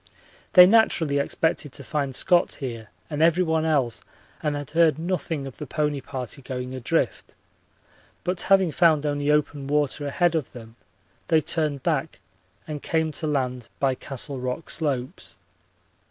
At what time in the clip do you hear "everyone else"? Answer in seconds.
3.21-4.01